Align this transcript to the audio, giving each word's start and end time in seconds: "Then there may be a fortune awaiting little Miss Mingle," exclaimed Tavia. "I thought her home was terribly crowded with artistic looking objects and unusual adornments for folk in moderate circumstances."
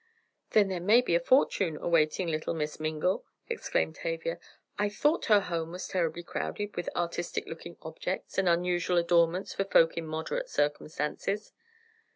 "Then 0.53 0.69
there 0.69 0.79
may 0.81 1.01
be 1.01 1.13
a 1.13 1.19
fortune 1.19 1.77
awaiting 1.77 2.25
little 2.27 2.55
Miss 2.55 2.79
Mingle," 2.79 3.23
exclaimed 3.47 3.93
Tavia. 3.93 4.39
"I 4.79 4.89
thought 4.89 5.25
her 5.25 5.41
home 5.41 5.71
was 5.73 5.87
terribly 5.87 6.23
crowded 6.23 6.75
with 6.75 6.89
artistic 6.95 7.45
looking 7.45 7.77
objects 7.83 8.39
and 8.39 8.49
unusual 8.49 8.97
adornments 8.97 9.53
for 9.53 9.63
folk 9.63 9.97
in 9.97 10.07
moderate 10.07 10.49
circumstances." 10.49 11.53